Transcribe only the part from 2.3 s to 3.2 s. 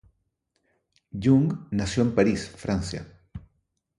Francia.